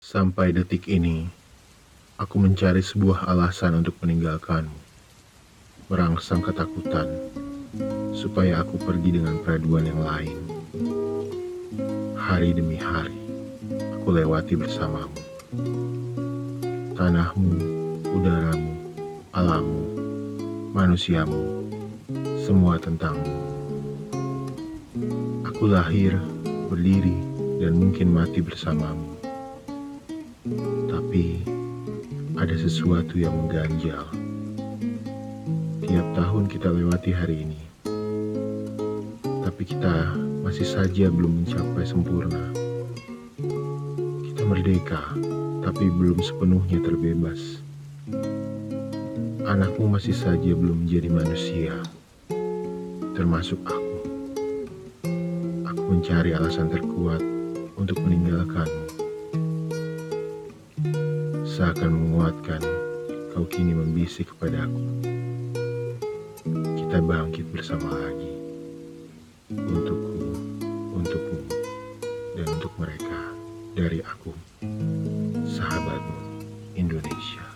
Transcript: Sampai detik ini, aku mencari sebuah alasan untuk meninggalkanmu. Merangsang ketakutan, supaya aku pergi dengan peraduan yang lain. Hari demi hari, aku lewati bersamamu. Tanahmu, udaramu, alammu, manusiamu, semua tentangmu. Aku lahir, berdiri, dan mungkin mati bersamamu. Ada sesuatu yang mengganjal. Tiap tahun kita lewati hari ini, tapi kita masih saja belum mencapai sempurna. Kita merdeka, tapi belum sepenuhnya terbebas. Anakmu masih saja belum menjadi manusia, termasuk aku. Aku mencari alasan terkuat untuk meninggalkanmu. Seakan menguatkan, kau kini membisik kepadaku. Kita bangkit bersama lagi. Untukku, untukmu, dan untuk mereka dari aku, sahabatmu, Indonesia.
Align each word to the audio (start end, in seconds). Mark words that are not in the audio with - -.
Sampai 0.00 0.48
detik 0.56 0.88
ini, 0.88 1.28
aku 2.16 2.40
mencari 2.40 2.80
sebuah 2.80 3.28
alasan 3.28 3.84
untuk 3.84 4.00
meninggalkanmu. 4.00 4.80
Merangsang 5.92 6.40
ketakutan, 6.40 7.04
supaya 8.16 8.64
aku 8.64 8.80
pergi 8.80 9.20
dengan 9.20 9.36
peraduan 9.44 9.84
yang 9.84 10.00
lain. 10.00 10.38
Hari 12.16 12.56
demi 12.56 12.80
hari, 12.80 13.20
aku 14.00 14.16
lewati 14.16 14.56
bersamamu. 14.56 15.20
Tanahmu, 16.96 17.52
udaramu, 18.16 18.72
alammu, 19.36 19.84
manusiamu, 20.72 21.68
semua 22.40 22.80
tentangmu. 22.80 23.36
Aku 25.44 25.68
lahir, 25.68 26.16
berdiri, 26.72 27.20
dan 27.60 27.76
mungkin 27.76 28.16
mati 28.16 28.40
bersamamu. 28.40 29.19
Ada 32.38 32.54
sesuatu 32.54 33.18
yang 33.18 33.34
mengganjal. 33.34 34.06
Tiap 35.82 36.06
tahun 36.14 36.46
kita 36.46 36.70
lewati 36.70 37.10
hari 37.10 37.48
ini, 37.48 37.62
tapi 39.42 39.66
kita 39.66 40.14
masih 40.46 40.62
saja 40.62 41.10
belum 41.10 41.42
mencapai 41.42 41.82
sempurna. 41.82 42.44
Kita 44.30 44.42
merdeka, 44.46 45.02
tapi 45.66 45.90
belum 45.90 46.22
sepenuhnya 46.22 46.78
terbebas. 46.84 47.58
Anakmu 49.50 49.90
masih 49.90 50.14
saja 50.14 50.54
belum 50.54 50.86
menjadi 50.86 51.10
manusia, 51.10 51.74
termasuk 53.18 53.58
aku. 53.66 53.98
Aku 55.66 55.82
mencari 55.90 56.38
alasan 56.38 56.70
terkuat 56.70 57.18
untuk 57.74 57.98
meninggalkanmu. 57.98 58.99
Seakan 61.60 61.92
menguatkan, 61.92 62.64
kau 63.36 63.44
kini 63.44 63.76
membisik 63.76 64.32
kepadaku. 64.32 64.80
Kita 66.56 67.04
bangkit 67.04 67.52
bersama 67.52 68.00
lagi. 68.00 68.32
Untukku, 69.52 70.40
untukmu, 70.96 71.40
dan 72.32 72.48
untuk 72.48 72.72
mereka 72.80 73.36
dari 73.76 74.00
aku, 74.00 74.32
sahabatmu, 75.44 76.48
Indonesia. 76.80 77.49